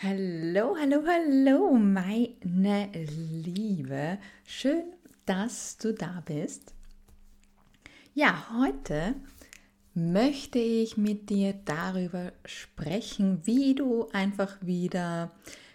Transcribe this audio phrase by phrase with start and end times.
[0.00, 4.18] Hallo, hallo, hallo, meine Liebe.
[4.46, 4.84] Schön,
[5.26, 6.72] dass du da bist.
[8.14, 9.16] Ja, heute
[9.94, 15.32] möchte ich mit dir darüber sprechen, wie du einfach wieder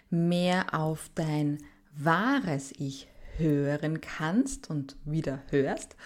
[0.08, 1.58] mehr auf dein
[1.94, 5.96] wahres Ich hören kannst und wieder hörst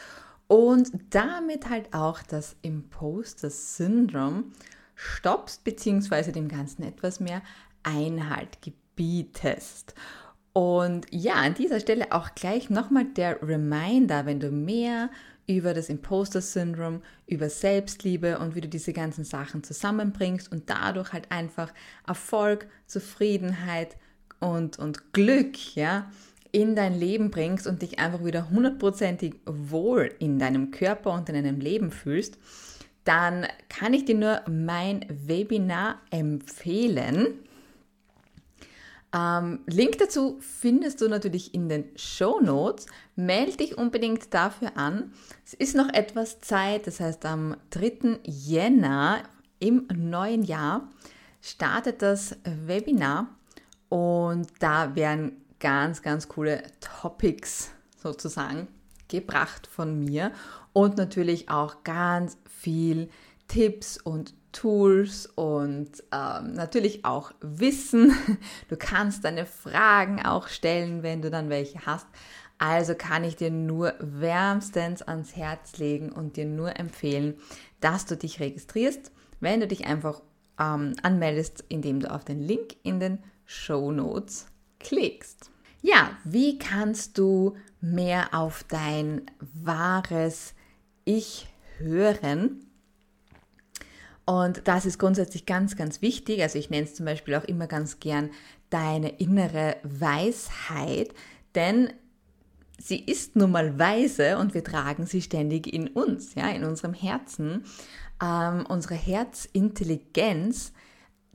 [0.48, 4.50] und damit halt auch das Imposter-Syndrom
[4.96, 7.42] stoppst, beziehungsweise dem Ganzen etwas mehr
[7.88, 9.94] Einhalt gebietest.
[10.52, 15.10] Und ja, an dieser Stelle auch gleich nochmal der Reminder, wenn du mehr
[15.46, 21.30] über das Imposter-Syndrom, über Selbstliebe und wie du diese ganzen Sachen zusammenbringst und dadurch halt
[21.30, 21.72] einfach
[22.06, 23.96] Erfolg, Zufriedenheit
[24.40, 26.10] und, und Glück, ja,
[26.52, 31.34] in dein Leben bringst und dich einfach wieder hundertprozentig wohl in deinem Körper und in
[31.34, 32.38] deinem Leben fühlst,
[33.04, 37.28] dann kann ich dir nur mein Webinar empfehlen.
[39.14, 42.86] Ähm, Link dazu findest du natürlich in den Show Notes.
[43.16, 45.12] Melde dich unbedingt dafür an.
[45.46, 48.20] Es ist noch etwas Zeit, das heißt am 3.
[48.24, 49.22] Jänner
[49.60, 50.90] im neuen Jahr
[51.40, 53.28] startet das Webinar
[53.88, 58.68] und da werden ganz, ganz coole Topics sozusagen
[59.08, 60.32] gebracht von mir
[60.72, 63.08] und natürlich auch ganz viel
[63.48, 68.14] Tipps und Tools und ähm, natürlich auch Wissen.
[68.68, 72.06] Du kannst deine Fragen auch stellen, wenn du dann welche hast.
[72.58, 77.34] Also kann ich dir nur wärmstens ans Herz legen und dir nur empfehlen,
[77.80, 80.22] dass du dich registrierst, wenn du dich einfach
[80.58, 84.46] ähm, anmeldest, indem du auf den Link in den Show Notes
[84.80, 85.50] klickst.
[85.80, 90.54] Ja, wie kannst du mehr auf dein wahres
[91.04, 91.46] Ich
[91.78, 92.67] hören?
[94.28, 96.42] Und das ist grundsätzlich ganz, ganz wichtig.
[96.42, 98.28] Also ich nenne es zum Beispiel auch immer ganz gern
[98.68, 101.14] deine innere Weisheit,
[101.54, 101.94] denn
[102.78, 106.92] sie ist nun mal weise und wir tragen sie ständig in uns, ja, in unserem
[106.92, 107.64] Herzen.
[108.22, 110.74] Ähm, unsere Herzintelligenz,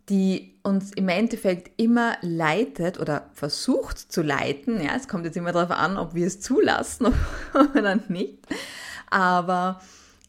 [0.07, 4.79] die uns im Endeffekt immer leitet oder versucht zu leiten.
[4.83, 7.07] Ja, es kommt jetzt immer darauf an, ob wir es zulassen
[7.75, 8.37] oder nicht.
[9.09, 9.81] Aber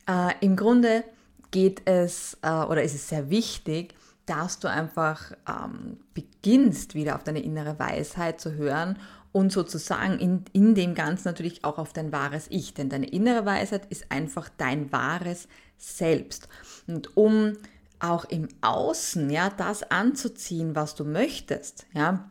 [0.09, 1.05] äh, im Grunde
[1.55, 3.95] geht es äh, oder ist es sehr wichtig,
[4.27, 8.99] dass du einfach ähm, beginnst, wieder auf deine innere Weisheit zu hören
[9.31, 12.75] und sozusagen in, in dem Ganzen natürlich auch auf dein wahres Ich.
[12.75, 15.47] Denn deine innere Weisheit ist einfach dein wahres
[15.79, 16.49] Selbst.
[16.89, 17.53] Und um
[18.01, 22.31] auch im Außen, ja, das anzuziehen, was du möchtest, ja,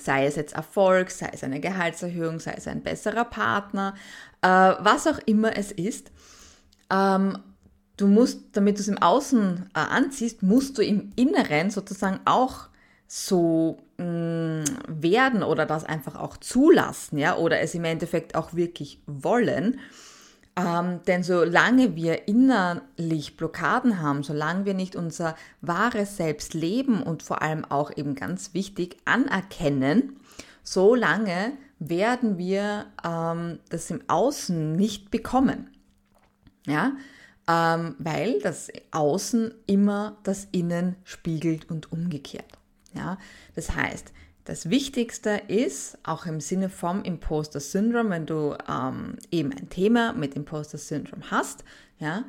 [0.00, 3.94] sei es jetzt Erfolg, sei es eine Gehaltserhöhung, sei es ein besserer Partner,
[4.40, 6.12] äh, was auch immer es ist,
[6.90, 7.38] ähm,
[8.02, 12.68] du musst, damit du es im Außen äh, anziehst, musst du im Inneren sozusagen auch
[13.06, 18.54] so mh, mm, werden oder das einfach auch zulassen, ja, oder es im Endeffekt auch
[18.54, 19.78] wirklich wollen.
[20.54, 27.22] Ähm, denn solange wir innerlich Blockaden haben, solange wir nicht unser wahres Selbst leben und
[27.22, 30.16] vor allem auch eben ganz wichtig anerkennen,
[30.62, 35.68] solange werden wir ähm, das im Außen nicht bekommen.
[36.66, 36.92] Ja,
[37.48, 42.58] ähm, weil das Außen immer das Innen spiegelt und umgekehrt.
[42.94, 43.18] Ja?
[43.54, 44.12] Das heißt,
[44.44, 50.12] das Wichtigste ist, auch im Sinne vom Imposter Syndrome, wenn du ähm, eben ein Thema
[50.14, 51.64] mit Imposter Syndrome hast,
[51.98, 52.24] ja,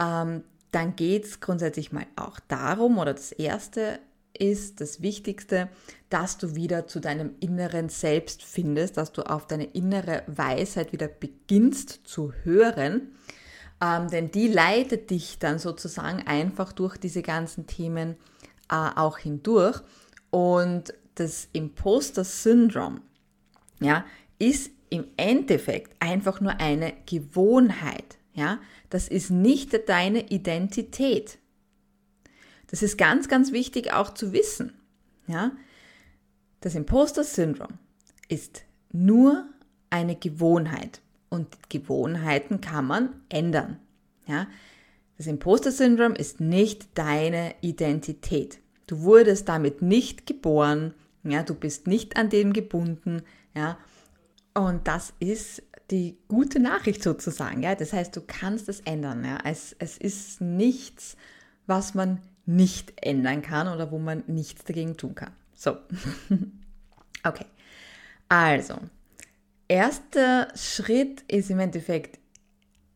[0.00, 0.42] ähm,
[0.72, 4.00] dann geht es grundsätzlich mal auch darum, oder das Erste
[4.36, 5.68] ist das Wichtigste,
[6.08, 11.08] dass du wieder zu deinem inneren Selbst findest, dass du auf deine innere Weisheit wieder
[11.08, 13.14] beginnst zu hören
[13.82, 18.16] ähm, denn die leitet dich dann sozusagen einfach durch diese ganzen Themen
[18.70, 19.80] äh, auch hindurch.
[20.30, 23.00] Und das Imposter-Syndrom
[23.80, 24.04] ja,
[24.38, 28.18] ist im Endeffekt einfach nur eine Gewohnheit.
[28.34, 28.60] Ja?
[28.88, 31.38] Das ist nicht deine Identität.
[32.68, 34.74] Das ist ganz, ganz wichtig auch zu wissen.
[35.26, 35.50] Ja?
[36.60, 37.78] Das Imposter-Syndrom
[38.28, 38.62] ist
[38.92, 39.44] nur
[39.90, 41.00] eine Gewohnheit
[41.32, 43.78] und Gewohnheiten kann man ändern.
[44.26, 44.46] Ja?
[45.16, 48.58] Das Imposter-Syndrom ist nicht deine Identität.
[48.86, 50.92] Du wurdest damit nicht geboren,
[51.24, 53.22] ja, du bist nicht an dem gebunden,
[53.54, 53.78] ja.
[54.54, 57.74] Und das ist die gute Nachricht sozusagen, ja.
[57.74, 59.38] Das heißt, du kannst es ändern, ja.
[59.44, 61.16] Es, es ist nichts,
[61.66, 65.32] was man nicht ändern kann oder wo man nichts dagegen tun kann.
[65.54, 65.78] So.
[67.24, 67.46] okay.
[68.28, 68.76] Also,
[69.72, 72.18] erster Schritt ist im Endeffekt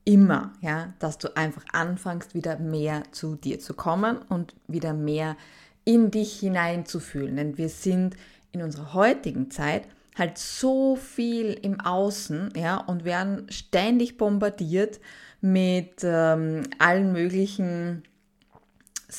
[0.05, 5.37] immer, ja, dass du einfach anfängst, wieder mehr zu dir zu kommen und wieder mehr
[5.85, 7.37] in dich hineinzufühlen.
[7.37, 8.15] Denn wir sind
[8.53, 15.01] in unserer heutigen Zeit halt so viel im Außen, ja, und werden ständig bombardiert
[15.41, 18.03] mit ähm, allen möglichen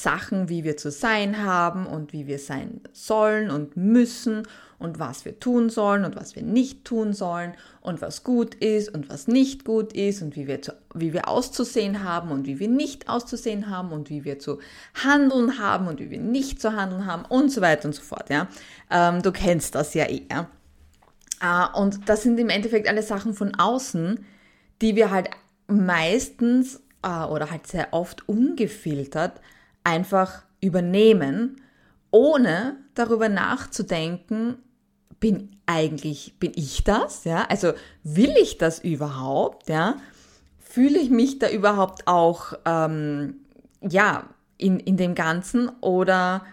[0.02, 4.44] Sachen, wie wir zu sein haben und wie wir sein sollen und müssen
[4.80, 8.94] und was wir tun sollen und was wir nicht tun sollen und was gut ist
[8.94, 12.60] und was nicht gut ist und wie wir, zu, wie wir auszusehen haben und wie
[12.60, 14.60] wir nicht auszusehen haben und wie wir zu
[15.04, 18.30] handeln haben und wie wir nicht zu handeln haben und so weiter und so fort.
[18.30, 18.48] Ja?
[18.92, 20.28] Ähm, du kennst das ja eh.
[20.30, 20.48] Ja?
[21.42, 24.24] Äh, und das sind im Endeffekt alle Sachen von außen,
[24.84, 25.32] die wir halt
[25.66, 29.42] meistens äh, oder halt sehr oft ungefiltert
[29.88, 31.62] einfach übernehmen,
[32.12, 34.58] ohne darüber nachzudenken,
[35.20, 37.24] bin eigentlich, bin ich das?
[37.24, 37.72] Ja, also
[38.04, 39.70] will ich das überhaupt?
[39.70, 39.96] Ja,
[40.60, 43.36] fühle ich mich da überhaupt auch, ähm,
[43.82, 46.46] ja, in, in dem Ganzen oder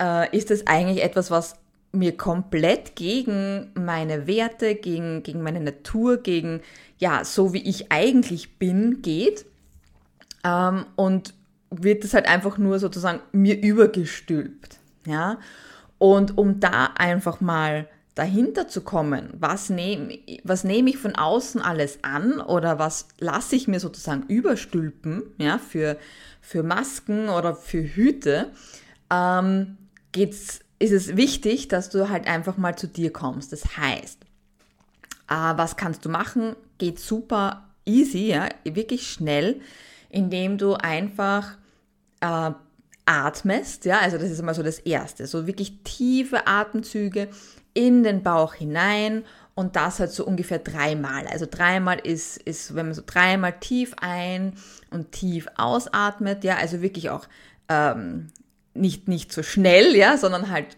[0.00, 1.56] äh, ist das eigentlich etwas, was
[1.92, 6.62] mir komplett gegen meine Werte, gegen, gegen meine Natur, gegen,
[6.98, 9.44] ja, so wie ich eigentlich bin, geht?
[10.44, 11.34] Ähm, und
[11.70, 15.38] wird es halt einfach nur sozusagen mir übergestülpt, ja?
[15.98, 21.60] Und um da einfach mal dahinter zu kommen, was nehme was nehm ich von außen
[21.60, 25.96] alles an oder was lasse ich mir sozusagen überstülpen, ja, für,
[26.40, 28.50] für Masken oder für Hüte,
[29.10, 29.76] ähm,
[30.12, 33.52] geht's, ist es wichtig, dass du halt einfach mal zu dir kommst.
[33.52, 34.22] Das heißt,
[35.28, 36.56] äh, was kannst du machen?
[36.78, 39.60] Geht super easy, ja, wirklich schnell,
[40.08, 41.56] indem du einfach
[42.20, 42.50] äh,
[43.06, 47.28] atmest, ja, also das ist immer so das Erste, so wirklich tiefe Atemzüge
[47.74, 49.24] in den Bauch hinein
[49.54, 51.26] und das halt so ungefähr dreimal.
[51.26, 54.54] Also dreimal ist, ist, wenn man so dreimal tief ein
[54.90, 57.26] und tief ausatmet, ja, also wirklich auch
[57.68, 58.28] ähm,
[58.74, 60.76] nicht, nicht so schnell, ja, sondern halt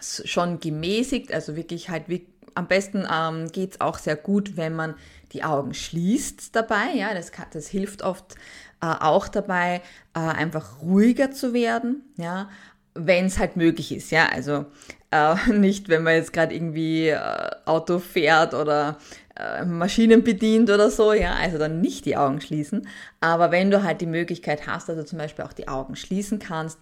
[0.00, 2.26] schon gemäßigt, also wirklich halt wie,
[2.56, 4.94] am besten ähm, geht es auch sehr gut, wenn man
[5.32, 8.34] die Augen schließt dabei, ja, das, das hilft oft
[8.80, 9.82] äh, auch dabei,
[10.14, 12.48] äh, einfach ruhiger zu werden, ja,
[12.94, 14.66] wenn es halt möglich ist, ja, also
[15.10, 18.98] äh, nicht, wenn man jetzt gerade irgendwie äh, Auto fährt oder
[19.36, 22.88] äh, Maschinen bedient oder so, ja, also dann nicht die Augen schließen.
[23.20, 26.38] Aber wenn du halt die Möglichkeit hast, dass du zum Beispiel auch die Augen schließen
[26.38, 26.78] kannst,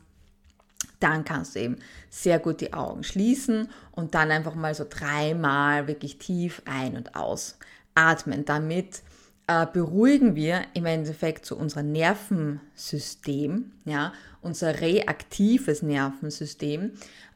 [1.05, 1.77] dann kannst du eben
[2.11, 7.15] sehr gut die Augen schließen und dann einfach mal so dreimal wirklich tief ein- und
[7.15, 8.45] ausatmen.
[8.45, 9.03] Damit
[9.47, 16.93] äh, beruhigen wir im Endeffekt so unser Nervensystem, ja, unser reaktives Nervensystem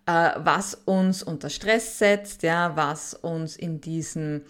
[0.09, 4.43] äh, was uns unter Stress setzt, ja, was uns in diesen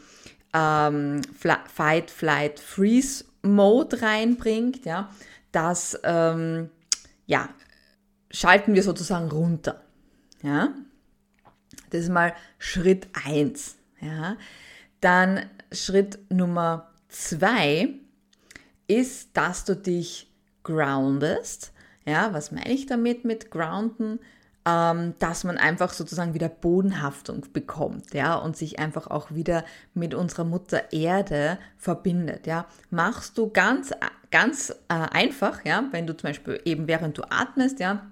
[0.54, 5.10] ähm, Fight, Flight, Freeze Mode reinbringt, ja,
[5.50, 6.70] das ähm,
[7.26, 7.48] ja,
[8.30, 9.82] schalten wir sozusagen runter.
[10.42, 10.74] Ja.
[11.90, 13.76] Das ist mal Schritt 1.
[14.00, 14.36] Ja.
[15.00, 17.94] Dann Schritt Nummer 2
[18.86, 20.30] ist, dass du dich
[20.62, 21.72] groundest.
[22.04, 24.18] Ja, was meine ich damit mit grounden?
[24.68, 29.64] ähm, dass man einfach sozusagen wieder Bodenhaftung bekommt, ja, und sich einfach auch wieder
[29.94, 32.66] mit unserer Mutter Erde verbindet, ja.
[32.90, 33.92] Machst du ganz,
[34.30, 38.10] ganz äh, einfach, ja, wenn du zum Beispiel eben während du atmest, ja,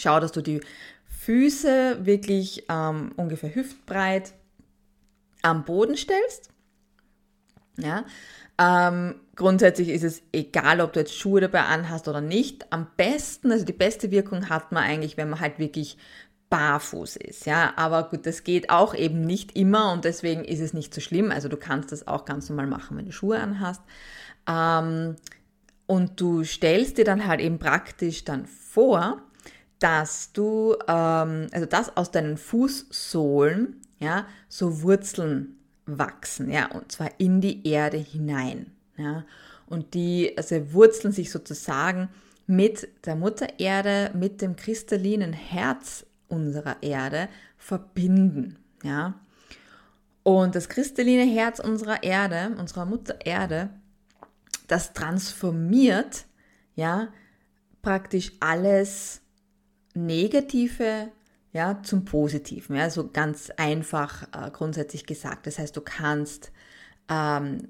[0.00, 0.60] schau, dass du die
[1.04, 4.32] Füße wirklich ähm, ungefähr hüftbreit
[5.42, 6.50] am Boden stellst,
[7.76, 8.04] ja,
[8.58, 12.72] ähm, grundsätzlich ist es egal, ob du jetzt Schuhe dabei anhast oder nicht.
[12.72, 15.96] Am besten, also die beste Wirkung hat man eigentlich, wenn man halt wirklich
[16.50, 17.72] barfuß ist, ja.
[17.76, 21.30] Aber gut, das geht auch eben nicht immer und deswegen ist es nicht so schlimm.
[21.30, 23.82] Also du kannst das auch ganz normal machen, wenn du Schuhe anhast.
[24.48, 25.16] Ähm,
[25.86, 29.22] und du stellst dir dann halt eben praktisch dann vor,
[29.78, 37.10] dass du, ähm, also dass aus deinen Fußsohlen, ja, so Wurzeln wachsen, ja, und zwar
[37.18, 39.24] in die Erde hinein, ja.
[39.66, 42.08] Und die also wurzeln sich sozusagen
[42.46, 49.20] mit der Mutter Erde, mit dem kristallinen Herz unserer Erde verbinden, ja.
[50.22, 53.70] Und das kristalline Herz unserer Erde, unserer Mutter Erde,
[54.66, 56.26] das transformiert,
[56.74, 57.08] ja,
[57.80, 59.22] praktisch alles
[60.06, 61.08] Negative
[61.52, 62.76] ja, zum Positiven.
[62.76, 65.46] Ja, so ganz einfach äh, grundsätzlich gesagt.
[65.46, 66.52] Das heißt, du kannst
[67.08, 67.68] ähm,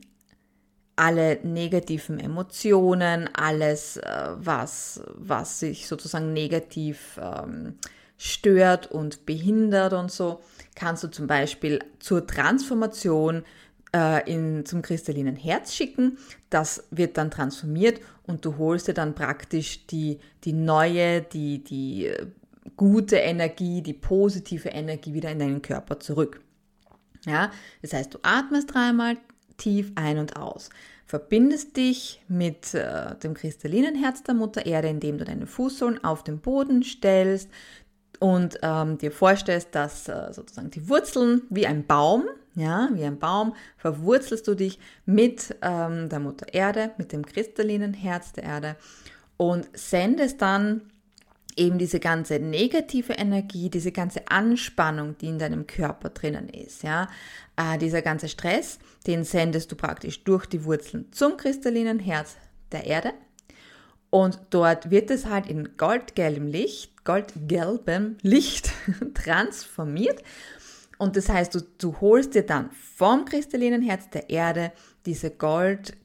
[0.97, 7.79] alle negativen Emotionen, alles, äh, was, was sich sozusagen negativ ähm,
[8.17, 10.41] stört und behindert und so,
[10.75, 13.45] kannst du zum Beispiel zur Transformation
[13.95, 16.19] äh, in, zum kristallinen Herz schicken.
[16.51, 22.11] Das wird dann transformiert und du holst dir dann praktisch die, die neue, die, die
[22.77, 26.41] gute Energie, die positive Energie wieder in deinen Körper zurück.
[27.27, 27.51] Ja,
[27.83, 29.17] das heißt, du atmest dreimal
[29.57, 30.71] tief ein und aus,
[31.05, 36.23] verbindest dich mit äh, dem kristallinen Herz der Mutter Erde, indem du deine Fußsohlen auf
[36.23, 37.51] den Boden stellst
[38.21, 42.25] und ähm, dir vorstellst, dass äh, sozusagen die Wurzeln wie ein Baum,
[42.59, 47.95] ja, wie ein Baum, verwurzelst du dich mit ähm, der Mutter Erde, mit dem kristallinen
[47.95, 48.77] Herz der Erde
[49.37, 50.83] und sendest dann
[51.57, 57.09] eben diese ganze negative Energie, diese ganze Anspannung, die in deinem Körper drinnen ist, ja,
[57.57, 62.37] äh, dieser ganze Stress, den sendest du praktisch durch die Wurzeln zum kristallinen Herz
[62.73, 63.13] der Erde.
[64.11, 68.71] Und dort wird es halt in goldgelbem Licht, goldgelbem Licht
[69.15, 70.23] transformiert.
[70.99, 74.73] Und das heißt, du, du holst dir dann vom kristallinen Herz der Erde
[75.07, 75.97] diese gold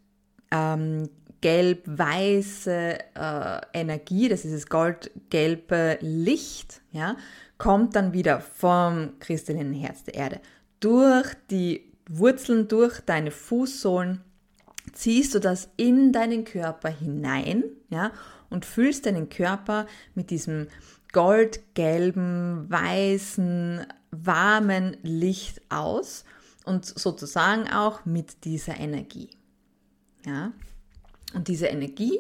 [0.52, 1.10] ähm,
[1.42, 7.18] gelb-weiße äh, Energie, das ist das goldgelbe Licht, ja,
[7.58, 10.40] kommt dann wieder vom kristallinen Herz der Erde.
[10.80, 14.22] Durch die Wurzeln, durch deine Fußsohlen,
[14.94, 18.12] ziehst du das in deinen Körper hinein, ja,
[18.50, 19.86] und füllst deinen Körper
[20.16, 20.68] mit diesem
[21.12, 26.24] goldgelben, weißen, warmen Licht aus
[26.66, 29.30] und sozusagen auch mit dieser Energie.
[30.26, 30.52] Ja?
[31.34, 32.20] Und diese Energie,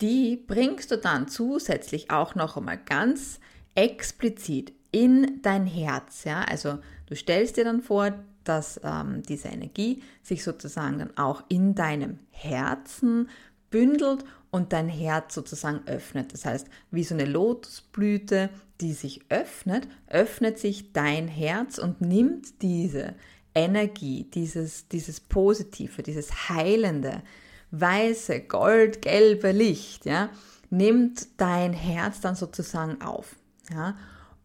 [0.00, 3.40] die bringst du dann zusätzlich auch noch einmal ganz
[3.74, 6.24] explizit in dein Herz.
[6.24, 6.42] Ja?
[6.42, 8.12] Also du stellst dir dann vor,
[8.44, 13.28] dass ähm, diese Energie sich sozusagen dann auch in deinem Herzen
[13.74, 16.32] bündelt und dein Herz sozusagen öffnet.
[16.32, 18.50] Das heißt, wie so eine Lotusblüte,
[18.80, 23.16] die sich öffnet, öffnet sich dein Herz und nimmt diese
[23.52, 27.24] Energie, dieses, dieses Positive, dieses Heilende,
[27.72, 30.30] weiße, goldgelbe Licht, ja,
[30.70, 33.34] nimmt dein Herz dann sozusagen auf.
[33.72, 33.96] Ja,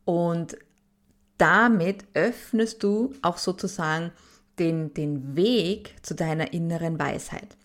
[0.05, 0.57] und
[1.37, 4.11] damit öffnest du auch sozusagen
[4.57, 7.59] den, den Weg zu deiner inneren Weisheit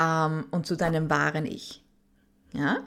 [0.00, 1.84] ähm, und zu deinem wahren Ich.
[2.52, 2.78] Ja,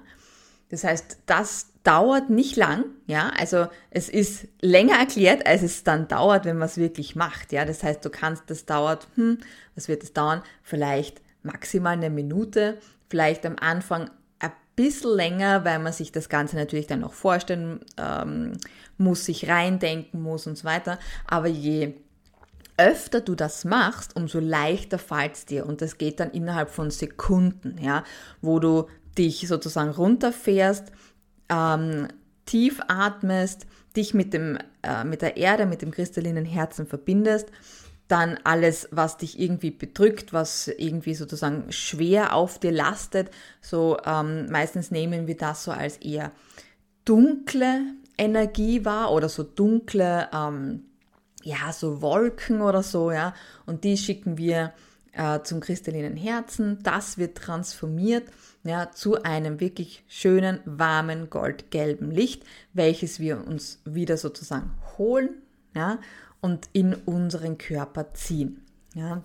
[0.70, 6.08] das heißt, das dauert nicht lang, ja, also es ist länger erklärt, als es dann
[6.08, 9.38] dauert, wenn man es wirklich macht, ja, das heißt, du kannst, das dauert, hm,
[9.76, 10.42] was wird es dauern?
[10.64, 12.80] Vielleicht maximal eine Minute,
[13.10, 17.82] vielleicht am Anfang ein bisschen länger, weil man sich das Ganze natürlich dann noch vorstellen
[17.98, 18.54] ähm,
[18.98, 21.94] muss, sich reindenken muss und so weiter, aber je
[22.78, 25.66] öfter du das machst, umso leichter fällt es dir.
[25.66, 28.04] Und das geht dann innerhalb von Sekunden, ja,
[28.42, 28.88] wo du
[29.18, 30.92] dich sozusagen runterfährst,
[31.50, 32.08] ähm,
[32.46, 33.66] tief atmest,
[33.96, 37.50] dich mit, dem, äh, mit der Erde, mit dem kristallinen Herzen verbindest,
[38.08, 43.30] dann alles, was dich irgendwie bedrückt, was irgendwie sozusagen schwer auf dir lastet,
[43.62, 46.32] so ähm, meistens nehmen wir das so als eher
[47.06, 47.82] dunkle
[48.18, 50.86] Energie wahr oder so dunkle, ähm,
[51.44, 53.34] ja, so Wolken oder so, ja,
[53.66, 54.74] und die schicken wir
[55.14, 58.24] äh, zum kristallinen Herzen, das wird transformiert
[58.64, 65.30] ja, zu einem wirklich schönen, warmen, goldgelben Licht, welches wir uns wieder sozusagen holen
[65.76, 66.00] ja,
[66.42, 68.64] und in unseren Körper ziehen.
[68.96, 69.24] Ja.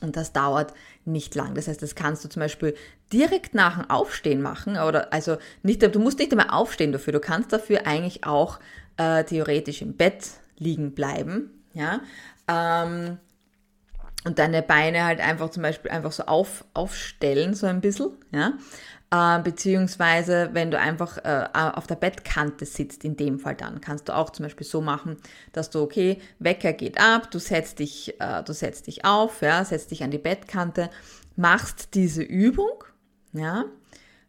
[0.00, 0.74] Und das dauert
[1.04, 1.54] nicht lang.
[1.54, 2.74] Das heißt, das kannst du zum Beispiel
[3.12, 4.76] direkt nach dem Aufstehen machen.
[4.76, 7.12] Oder also nicht, du musst nicht einmal aufstehen dafür.
[7.12, 8.60] Du kannst dafür eigentlich auch
[8.96, 10.24] äh, theoretisch im Bett
[10.58, 11.64] liegen bleiben.
[11.74, 12.00] Ja.
[12.48, 13.18] Ähm,
[14.24, 18.54] und deine Beine halt einfach zum Beispiel einfach so auf, aufstellen, so ein bisschen, ja.
[19.10, 24.08] Äh, beziehungsweise, wenn du einfach äh, auf der Bettkante sitzt, in dem Fall dann, kannst
[24.08, 25.16] du auch zum Beispiel so machen,
[25.52, 29.64] dass du, okay, Wecker geht ab, du setzt dich, äh, du setzt dich auf, ja,
[29.64, 30.90] setzt dich an die Bettkante,
[31.36, 32.84] machst diese Übung,
[33.32, 33.64] ja,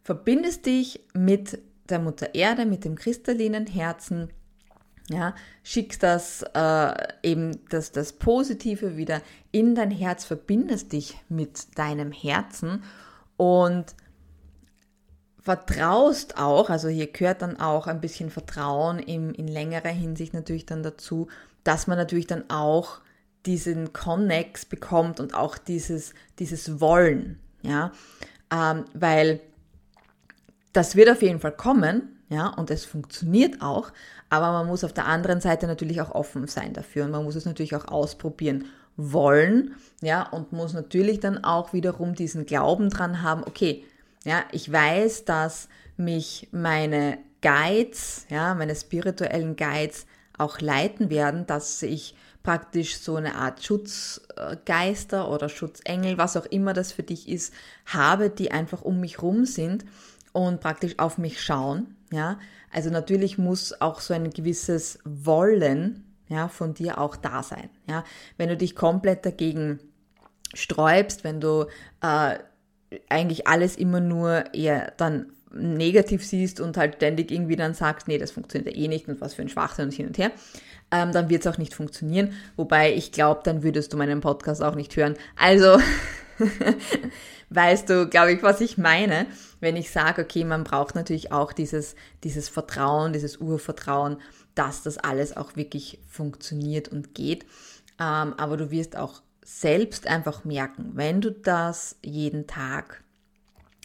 [0.02, 1.60] verbindest dich mit
[1.90, 4.30] der Mutter Erde, mit dem kristallinen Herzen,
[5.10, 11.78] ja, schickst das äh, eben das, das Positive wieder in dein Herz, verbindest dich mit
[11.78, 12.84] deinem Herzen
[13.38, 13.96] und
[15.42, 20.66] vertraust auch, also hier gehört dann auch ein bisschen Vertrauen im, in längerer Hinsicht natürlich
[20.66, 21.28] dann dazu,
[21.64, 23.00] dass man natürlich dann auch
[23.46, 27.92] diesen Connex bekommt und auch dieses, dieses Wollen, ja,
[28.54, 29.40] ähm, weil
[30.74, 33.92] das wird auf jeden Fall kommen, ja, und es funktioniert auch,
[34.30, 37.36] aber man muss auf der anderen Seite natürlich auch offen sein dafür und man muss
[37.36, 38.66] es natürlich auch ausprobieren
[38.98, 43.84] wollen, ja, und muss natürlich dann auch wiederum diesen Glauben dran haben, okay,
[44.26, 50.06] ja, ich weiß, dass mich meine Guides, ja, meine spirituellen Guides
[50.38, 56.74] auch leiten werden, dass ich praktisch so eine Art Schutzgeister oder Schutzengel, was auch immer
[56.74, 57.54] das für dich ist,
[57.86, 59.86] habe, die einfach um mich rum sind
[60.34, 61.96] und praktisch auf mich schauen.
[62.12, 62.40] Ja,
[62.72, 67.70] also natürlich muss auch so ein gewisses Wollen ja, von dir auch da sein.
[67.88, 68.04] Ja,
[68.38, 69.80] wenn du dich komplett dagegen
[70.54, 71.66] sträubst, wenn du
[72.02, 72.38] äh,
[73.10, 78.20] eigentlich alles immer nur eher dann negativ siehst und halt ständig irgendwie dann sagst, nee,
[78.20, 80.32] das funktioniert ja eh nicht und was für ein Schwachsinn und hin und her,
[80.92, 82.34] ähm, dann wird es auch nicht funktionieren.
[82.56, 85.16] Wobei ich glaube, dann würdest du meinen Podcast auch nicht hören.
[85.36, 85.80] Also
[87.50, 89.26] weißt du, glaube ich, was ich meine,
[89.60, 94.18] wenn ich sage, okay, man braucht natürlich auch dieses, dieses Vertrauen, dieses Urvertrauen,
[94.56, 97.44] dass das alles auch wirklich funktioniert und geht.
[98.00, 103.04] Ähm, aber du wirst auch selbst einfach merken, wenn du das jeden Tag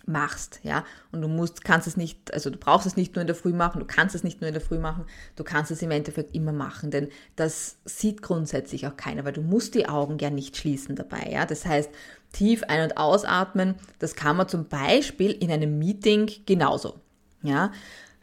[0.07, 3.27] machst, ja, und du musst, kannst es nicht, also du brauchst es nicht nur in
[3.27, 5.07] der Früh machen, du kannst es nicht nur in der Früh machen,
[5.37, 9.41] du kannst es im Endeffekt immer machen, denn das sieht grundsätzlich auch keiner, weil du
[9.41, 11.91] musst die Augen ja nicht schließen dabei, ja, das heißt,
[12.35, 17.01] tief ein- und ausatmen, das kann man zum Beispiel in einem Meeting genauso,
[17.43, 17.73] ja,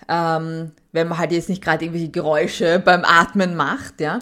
[0.07, 4.19] ähm, wenn man halt jetzt nicht gerade irgendwelche Geräusche beim Atmen macht, ja,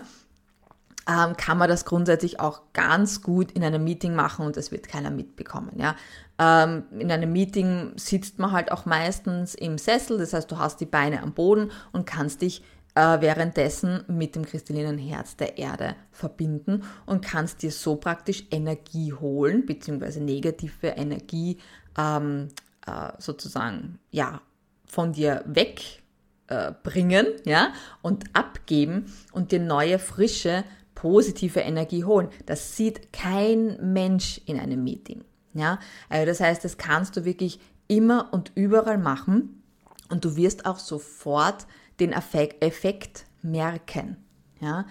[1.10, 4.88] ähm, kann man das grundsätzlich auch ganz gut in einem Meeting machen und es wird
[4.88, 5.72] keiner mitbekommen.
[5.78, 5.96] Ja?
[6.38, 10.80] Ähm, in einem Meeting sitzt man halt auch meistens im Sessel, das heißt, du hast
[10.80, 12.64] die Beine am Boden und kannst dich
[12.96, 19.14] äh, währenddessen mit dem kristallinen Herz der Erde verbinden und kannst dir so praktisch Energie
[19.14, 21.58] holen, beziehungsweise negative Energie
[21.98, 22.50] ähm,
[22.86, 24.42] äh, sozusagen ja,
[24.86, 30.64] von dir wegbringen äh, ja, und abgeben und dir neue, frische
[30.96, 32.28] positive Energie holen.
[32.46, 35.24] Das sieht kein Mensch in einem Meeting.
[35.54, 35.80] Ja,
[36.10, 39.64] also das heißt, das kannst du wirklich immer und überall machen
[40.10, 41.66] und du wirst auch sofort
[42.00, 44.18] den Effekt merken.
[44.60, 44.86] Ja,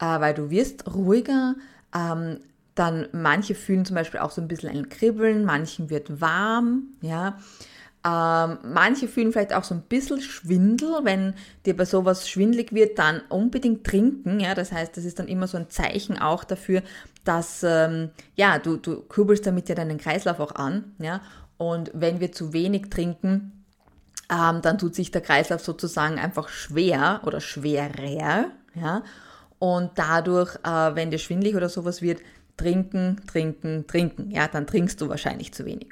[0.00, 1.54] äh, weil du wirst ruhiger,
[1.94, 2.40] ähm,
[2.74, 7.38] dann manche fühlen zum Beispiel auch so ein bisschen ein Kribbeln, manchen wird warm, ja.
[8.06, 10.90] Ähm, manche fühlen vielleicht auch so ein bisschen Schwindel.
[11.04, 11.32] Wenn
[11.64, 14.40] dir bei sowas schwindlig wird, dann unbedingt trinken.
[14.40, 16.82] Ja, das heißt, das ist dann immer so ein Zeichen auch dafür,
[17.24, 20.92] dass ähm, ja, du, du kurbelst damit ja deinen Kreislauf auch an.
[20.98, 21.22] Ja,
[21.56, 23.53] und wenn wir zu wenig trinken,
[24.30, 28.46] ähm, dann tut sich der Kreislauf sozusagen einfach schwer oder schwerer.
[28.74, 29.02] Ja,
[29.58, 32.20] und dadurch, äh, wenn dir schwindlig oder sowas wird,
[32.56, 34.30] trinken, trinken, trinken.
[34.30, 35.88] Ja, dann trinkst du wahrscheinlich zu wenig.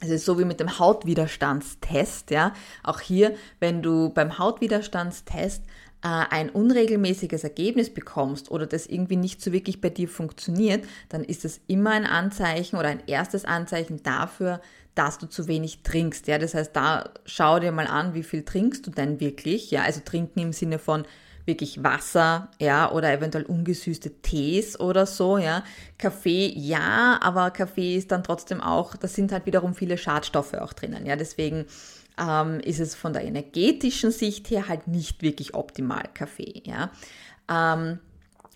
[0.00, 2.52] Es ist so wie mit dem Hautwiderstandstest, ja.
[2.84, 5.64] Auch hier, wenn du beim Hautwiderstandstest
[6.00, 11.44] ein unregelmäßiges Ergebnis bekommst oder das irgendwie nicht so wirklich bei dir funktioniert, dann ist
[11.44, 14.60] das immer ein Anzeichen oder ein erstes Anzeichen dafür,
[14.94, 16.28] dass du zu wenig trinkst.
[16.28, 19.70] Ja, das heißt, da schau dir mal an, wie viel trinkst du denn wirklich.
[19.70, 21.04] Ja, also trinken im Sinne von
[21.46, 25.64] wirklich Wasser, ja, oder eventuell ungesüßte Tees oder so, ja.
[25.96, 30.74] Kaffee, ja, aber Kaffee ist dann trotzdem auch, da sind halt wiederum viele Schadstoffe auch
[30.74, 31.16] drinnen, ja.
[31.16, 31.64] Deswegen
[32.18, 36.90] ähm, ist es von der energetischen Sicht her halt nicht wirklich optimal Kaffee, ja.
[37.50, 37.98] Ähm,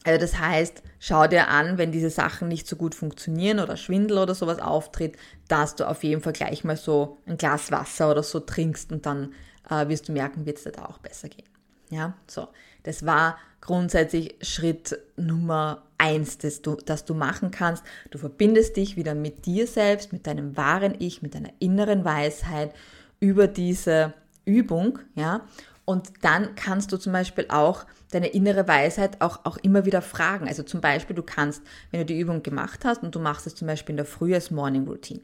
[0.04, 4.18] also das heißt, schau dir an, wenn diese Sachen nicht so gut funktionieren oder Schwindel
[4.18, 8.24] oder sowas auftritt, dass du auf jeden Fall gleich mal so ein Glas Wasser oder
[8.24, 9.32] so trinkst und dann
[9.70, 11.48] äh, wirst du merken, wird es dir da auch besser gehen.
[11.90, 12.48] Ja, so.
[12.82, 17.84] Das war grundsätzlich Schritt Nummer eins, das du, das du machen kannst.
[18.10, 22.74] Du verbindest dich wieder mit dir selbst, mit deinem wahren Ich, mit deiner inneren Weisheit
[23.22, 25.42] über diese Übung, ja.
[25.84, 30.48] Und dann kannst du zum Beispiel auch deine innere Weisheit auch, auch immer wieder fragen.
[30.48, 33.54] Also zum Beispiel, du kannst, wenn du die Übung gemacht hast und du machst es
[33.54, 35.20] zum Beispiel in der Früh als Morning Routine,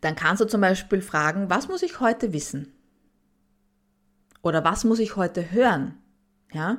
[0.00, 2.72] dann kannst du zum Beispiel fragen, was muss ich heute wissen?
[4.42, 5.94] Oder was muss ich heute hören?
[6.52, 6.78] Ja?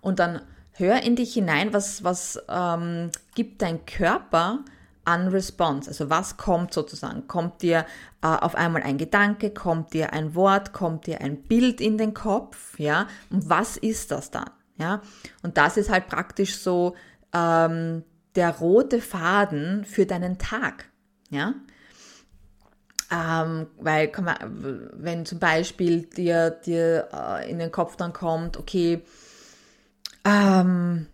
[0.00, 0.40] Und dann
[0.72, 4.64] hör in dich hinein, was, was ähm, gibt dein Körper
[5.04, 5.88] an Response?
[5.88, 7.26] Also was kommt sozusagen?
[7.26, 7.86] Kommt dir
[8.22, 12.14] äh, auf einmal ein Gedanke, kommt dir ein Wort, kommt dir ein Bild in den
[12.14, 12.78] Kopf?
[12.78, 13.06] Ja?
[13.30, 14.50] Und was ist das dann?
[14.76, 15.02] Ja?
[15.42, 16.94] Und das ist halt praktisch so
[17.32, 20.86] ähm, der rote Faden für deinen Tag.
[21.30, 21.54] Ja?
[23.10, 24.10] Ähm, weil,
[24.94, 29.02] wenn zum Beispiel dir, dir äh, in den Kopf dann kommt, okay,
[30.24, 31.06] ähm,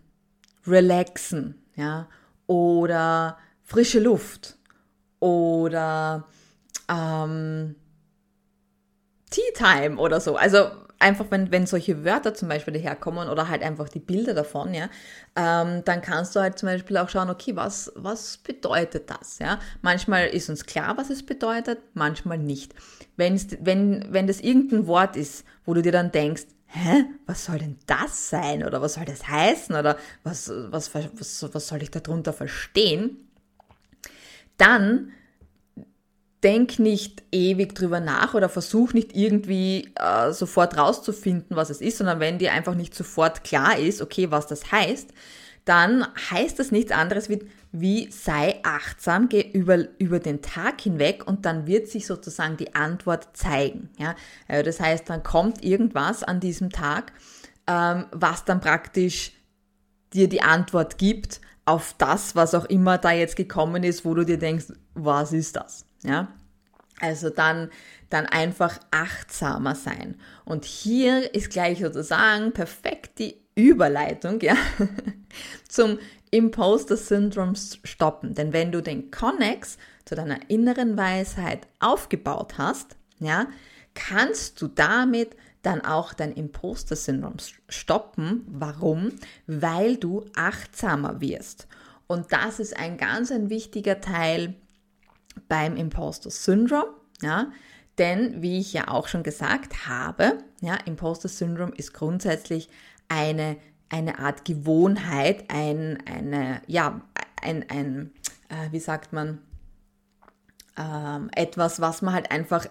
[0.65, 2.07] relaxen, ja,
[2.47, 3.37] oder
[3.71, 4.57] frische Luft
[5.21, 6.27] oder
[6.89, 7.75] ähm,
[9.29, 10.35] Tea Time oder so.
[10.35, 14.73] Also einfach, wenn, wenn solche Wörter zum Beispiel daherkommen oder halt einfach die Bilder davon,
[14.73, 14.89] ja,
[15.37, 19.57] ähm, dann kannst du halt zum Beispiel auch schauen, okay, was, was bedeutet das, ja.
[19.81, 22.75] Manchmal ist uns klar, was es bedeutet, manchmal nicht.
[23.15, 27.59] Wenn's, wenn, wenn das irgendein Wort ist, wo du dir dann denkst, hä, was soll
[27.59, 31.91] denn das sein oder was soll das heißen oder was, was, was, was soll ich
[31.91, 33.30] darunter verstehen,
[34.61, 35.11] dann
[36.43, 41.97] denk nicht ewig drüber nach oder versuch nicht irgendwie äh, sofort rauszufinden, was es ist,
[41.99, 45.09] sondern wenn dir einfach nicht sofort klar ist, okay, was das heißt,
[45.65, 51.27] dann heißt das nichts anderes wie, wie sei achtsam, geh über, über den Tag hinweg
[51.27, 53.89] und dann wird sich sozusagen die Antwort zeigen.
[53.99, 54.15] Ja?
[54.47, 57.13] Also das heißt, dann kommt irgendwas an diesem Tag,
[57.67, 59.33] ähm, was dann praktisch
[60.13, 64.25] dir die Antwort gibt auf das, was auch immer da jetzt gekommen ist, wo du
[64.25, 65.85] dir denkst, was ist das?
[66.03, 66.29] Ja?
[66.99, 67.69] Also dann,
[68.09, 70.15] dann einfach achtsamer sein.
[70.45, 74.55] Und hier ist gleich sozusagen perfekt die Überleitung, ja,
[75.67, 78.33] zum Imposter Syndrome stoppen.
[78.33, 83.47] Denn wenn du den Connex zu deiner inneren Weisheit aufgebaut hast, ja,
[83.93, 87.35] kannst du damit dann auch dein Imposter Syndrom
[87.69, 88.43] stoppen.
[88.47, 89.11] Warum?
[89.47, 91.67] Weil du achtsamer wirst.
[92.07, 94.55] Und das ist ein ganz ein wichtiger Teil
[95.47, 97.51] beim Imposter Syndrome, ja,
[97.97, 102.69] denn wie ich ja auch schon gesagt habe, ja, Imposter Syndrome ist grundsätzlich
[103.07, 103.57] eine,
[103.89, 107.01] eine Art Gewohnheit, ein, eine, ja,
[107.41, 108.11] ein, ein
[108.49, 109.39] äh, wie sagt man,
[110.77, 112.67] ähm, etwas, was man halt einfach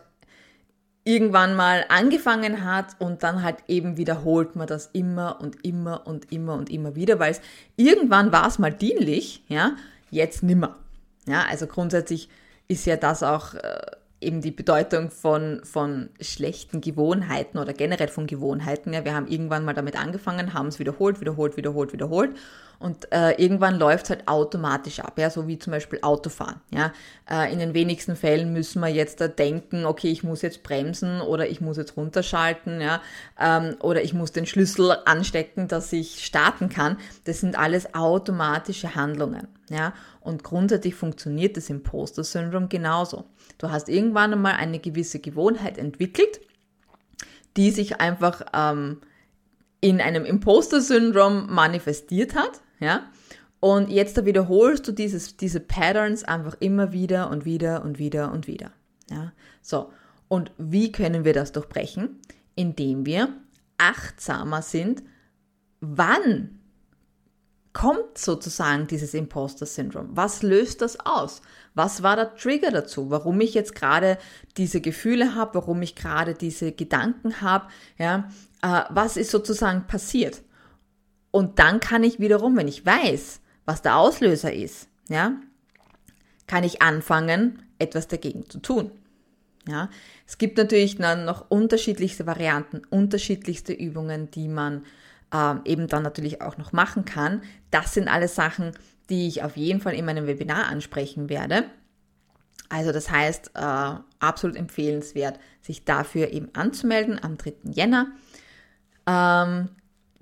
[1.05, 6.31] irgendwann mal angefangen hat und dann halt eben wiederholt man das immer und immer und
[6.31, 7.41] immer und immer wieder, weil es
[7.77, 9.77] irgendwann war es mal dienlich, ja,
[10.11, 10.77] jetzt nimmer.
[11.27, 12.29] Ja, also grundsätzlich
[12.69, 13.81] ist ja das auch äh,
[14.21, 18.93] eben die Bedeutung von, von schlechten Gewohnheiten oder generell von Gewohnheiten.
[18.93, 22.37] Ja, wir haben irgendwann mal damit angefangen, haben es wiederholt, wiederholt, wiederholt, wiederholt
[22.81, 26.63] und äh, irgendwann läuft es halt automatisch ab, ja, so wie zum Beispiel Autofahren.
[26.71, 26.93] Ja.
[27.31, 31.21] Äh, in den wenigsten Fällen müssen wir jetzt da denken, okay, ich muss jetzt bremsen
[31.21, 33.03] oder ich muss jetzt runterschalten, ja,
[33.39, 36.97] ähm, oder ich muss den Schlüssel anstecken, dass ich starten kann.
[37.25, 39.47] Das sind alles automatische Handlungen.
[39.69, 39.93] Ja.
[40.21, 43.27] Und grundsätzlich funktioniert das Imposter-Syndrom genauso.
[43.59, 46.41] Du hast irgendwann einmal eine gewisse Gewohnheit entwickelt,
[47.59, 49.03] die sich einfach ähm,
[49.83, 53.11] in einem Imposter-Syndrom manifestiert hat, ja.
[53.61, 58.33] Und jetzt da wiederholst du dieses, diese Patterns einfach immer wieder und wieder und wieder
[58.33, 58.73] und wieder,
[59.11, 59.33] ja.
[59.63, 59.93] So.
[60.29, 62.21] Und wie können wir das durchbrechen?
[62.55, 63.29] Indem wir
[63.79, 65.03] achtsamer sind,
[65.81, 66.61] wann
[67.73, 70.11] kommt sozusagen dieses Imposter-Syndrom?
[70.13, 71.41] Was löst das aus?
[71.75, 73.11] Was war der Trigger dazu?
[73.11, 74.19] Warum ich jetzt gerade
[74.57, 78.29] diese Gefühle habe, warum ich gerade diese Gedanken habe, ja,
[78.63, 80.43] äh, was ist sozusagen passiert?
[81.31, 85.35] Und dann kann ich wiederum, wenn ich weiß, was der Auslöser ist, ja,
[86.47, 88.91] kann ich anfangen, etwas dagegen zu tun.
[89.69, 89.91] Ja,
[90.27, 94.85] es gibt natürlich dann noch unterschiedlichste Varianten, unterschiedlichste Übungen, die man
[95.33, 97.43] äh, eben dann natürlich auch noch machen kann.
[97.71, 98.73] Das sind alles Sachen,
[99.11, 101.65] die ich auf jeden Fall in meinem Webinar ansprechen werde.
[102.69, 107.55] Also das heißt, äh, absolut empfehlenswert, sich dafür eben anzumelden am 3.
[107.65, 108.07] Jänner.
[109.07, 109.69] Ähm,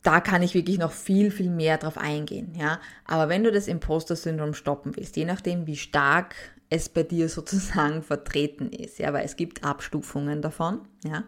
[0.02, 2.54] da kann ich wirklich noch viel, viel mehr drauf eingehen.
[2.54, 2.80] Ja?
[3.04, 6.34] Aber wenn du das Imposter-Syndrom stoppen willst, je nachdem, wie stark
[6.70, 11.24] es bei dir sozusagen vertreten ist, ja, weil es gibt Abstufungen davon, ja,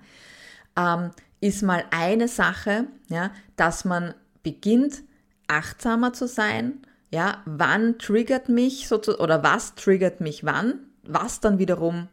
[0.77, 5.03] ähm, ist mal eine Sache, ja, dass man beginnt,
[5.49, 11.59] achtsamer zu sein, ja, wann triggert mich sozusagen, oder was triggert mich wann, was dann
[11.59, 12.09] wiederum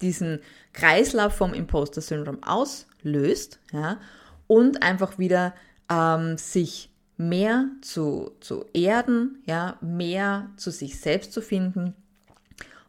[0.00, 0.40] diesen
[0.72, 3.98] Kreislauf vom Imposter-Syndrom auslöst, ja,
[4.46, 5.54] und einfach wieder
[5.90, 11.94] ähm, sich mehr zu, zu erden, ja, mehr zu sich selbst zu finden.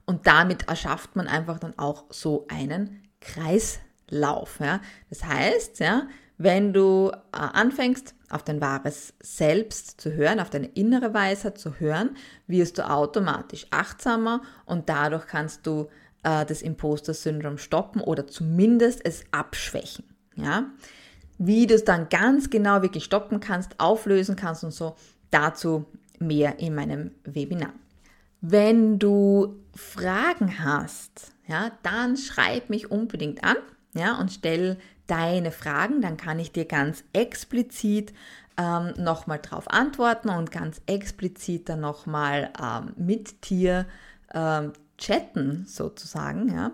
[0.05, 4.59] Und damit erschafft man einfach dann auch so einen Kreislauf.
[4.59, 4.81] Ja.
[5.09, 6.07] Das heißt, ja,
[6.37, 11.79] wenn du äh, anfängst, auf dein wahres Selbst zu hören, auf deine innere Weisheit zu
[11.79, 12.15] hören,
[12.47, 15.89] wirst du automatisch achtsamer und dadurch kannst du
[16.23, 20.05] äh, das Imposter-Syndrom stoppen oder zumindest es abschwächen.
[20.35, 20.69] Ja?
[21.39, 24.95] Wie du es dann ganz genau wirklich stoppen kannst, auflösen kannst und so,
[25.31, 25.85] dazu
[26.19, 27.73] mehr in meinem Webinar.
[28.41, 33.57] Wenn du Fragen hast, ja, dann schreib mich unbedingt an,
[33.93, 38.13] ja, und stell deine Fragen, dann kann ich dir ganz explizit
[38.57, 43.85] ähm, nochmal darauf antworten und ganz explizit dann nochmal ähm, mit dir
[44.33, 46.73] ähm, chatten sozusagen, ja.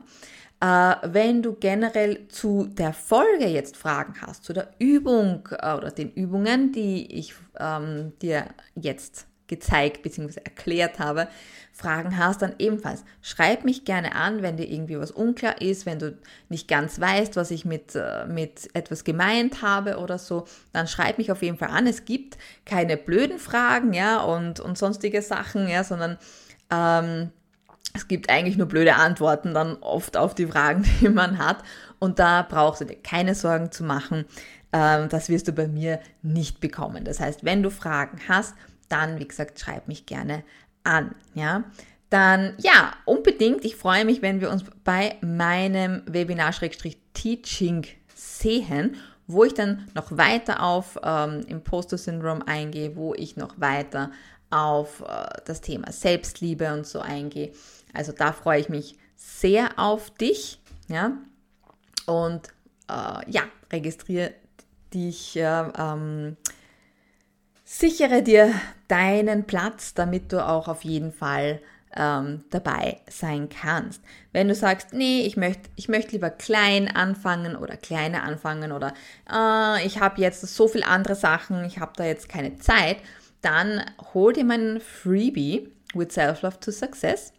[0.61, 5.91] Äh, wenn du generell zu der Folge jetzt Fragen hast, zu der Übung äh, oder
[5.91, 10.39] den Übungen, die ich ähm, dir jetzt gezeigt bzw.
[10.43, 11.27] erklärt habe,
[11.71, 15.99] Fragen hast, dann ebenfalls schreib mich gerne an, wenn dir irgendwie was unklar ist, wenn
[15.99, 20.87] du nicht ganz weißt, was ich mit, äh, mit etwas gemeint habe oder so, dann
[20.87, 21.85] schreib mich auf jeden Fall an.
[21.85, 26.17] Es gibt keine blöden Fragen, ja, und, und sonstige Sachen, ja, sondern
[26.71, 27.31] ähm,
[27.95, 31.57] es gibt eigentlich nur blöde Antworten dann oft auf die Fragen, die man hat.
[31.99, 34.25] Und da brauchst du dir keine Sorgen zu machen.
[34.73, 37.05] Ähm, das wirst du bei mir nicht bekommen.
[37.05, 38.55] Das heißt, wenn du Fragen hast,
[38.89, 40.43] dann, wie gesagt, schreib mich gerne
[40.83, 41.15] an.
[41.33, 41.63] Ja,
[42.09, 43.65] dann ja, unbedingt.
[43.65, 48.95] Ich freue mich, wenn wir uns bei meinem Webinar-Teaching sehen,
[49.27, 54.11] wo ich dann noch weiter auf ähm, Imposter-Syndrom eingehe, wo ich noch weiter
[54.49, 57.51] auf äh, das Thema Selbstliebe und so eingehe.
[57.95, 60.59] Also da freue ich mich sehr auf dich.
[60.87, 61.13] Ja,
[62.05, 62.47] und
[62.89, 64.33] äh, ja, registriere
[64.93, 66.37] dich, äh, ähm,
[67.63, 68.53] sichere dir
[68.87, 71.59] deinen Platz, damit du auch auf jeden Fall
[71.95, 74.01] ähm, dabei sein kannst.
[74.31, 78.93] Wenn du sagst, nee, ich möchte ich möcht lieber klein anfangen oder kleiner anfangen oder
[79.31, 82.97] äh, ich habe jetzt so viele andere Sachen, ich habe da jetzt keine Zeit,
[83.41, 87.31] dann hol dir meinen Freebie with Self-Love to Success.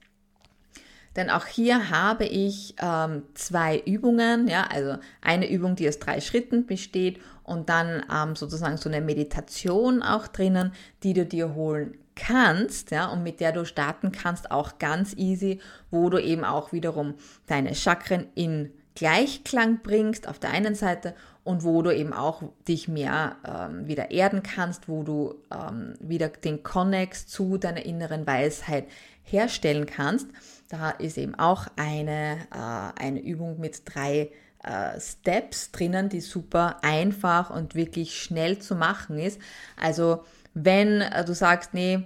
[1.16, 6.20] Denn auch hier habe ich ähm, zwei Übungen, ja, also eine Übung, die aus drei
[6.20, 11.96] Schritten besteht und dann ähm, sozusagen so eine Meditation auch drinnen, die du dir holen
[12.14, 16.72] kannst, ja, und mit der du starten kannst, auch ganz easy, wo du eben auch
[16.72, 17.14] wiederum
[17.46, 22.88] deine Chakren in Gleichklang bringst auf der einen Seite und wo du eben auch dich
[22.88, 28.88] mehr ähm, wieder erden kannst, wo du ähm, wieder den Connex zu deiner inneren Weisheit
[29.22, 30.28] herstellen kannst.
[30.68, 36.78] Da ist eben auch eine, äh, eine Übung mit drei äh, Steps drinnen, die super
[36.82, 39.40] einfach und wirklich schnell zu machen ist.
[39.76, 40.24] Also
[40.54, 42.02] wenn äh, du sagst, nee,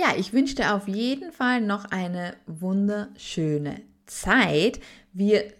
[0.00, 4.80] Ja, ich wünsche dir auf jeden Fall noch eine wunderschöne Zeit.
[5.12, 5.52] Wir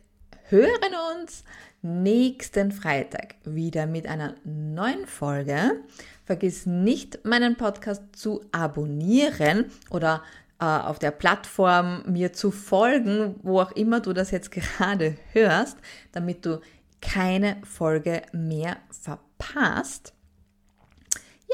[0.49, 1.45] hören uns
[1.83, 5.83] nächsten Freitag wieder mit einer neuen Folge.
[6.25, 10.23] Vergiss nicht, meinen Podcast zu abonnieren oder
[10.59, 15.77] äh, auf der Plattform mir zu folgen, wo auch immer du das jetzt gerade hörst,
[16.13, 16.63] damit du
[17.03, 20.15] keine Folge mehr verpasst.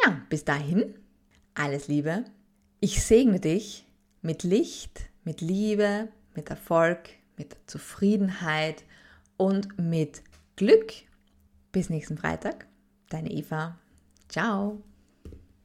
[0.04, 0.94] Ja, bis dahin,
[1.56, 2.26] alles Liebe.
[2.80, 3.86] Ich segne dich
[4.20, 7.08] mit Licht, mit Liebe, mit Erfolg,
[7.38, 8.84] mit Zufriedenheit
[9.36, 10.22] und mit
[10.56, 10.92] Glück.
[11.72, 12.66] Bis nächsten Freitag.
[13.08, 13.78] Deine Eva.
[14.28, 14.82] Ciao.